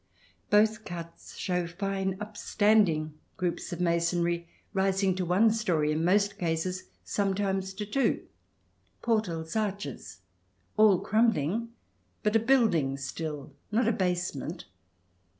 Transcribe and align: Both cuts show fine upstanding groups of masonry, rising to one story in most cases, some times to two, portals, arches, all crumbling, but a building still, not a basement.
Both 0.49 0.83
cuts 0.83 1.35
show 1.37 1.67
fine 1.67 2.17
upstanding 2.19 3.13
groups 3.37 3.71
of 3.71 3.79
masonry, 3.79 4.47
rising 4.73 5.13
to 5.17 5.25
one 5.25 5.51
story 5.51 5.91
in 5.91 6.03
most 6.03 6.39
cases, 6.39 6.85
some 7.03 7.35
times 7.35 7.71
to 7.75 7.85
two, 7.85 8.23
portals, 9.03 9.55
arches, 9.55 10.21
all 10.75 10.97
crumbling, 11.01 11.69
but 12.23 12.35
a 12.35 12.39
building 12.39 12.97
still, 12.97 13.53
not 13.71 13.87
a 13.87 13.91
basement. 13.91 14.65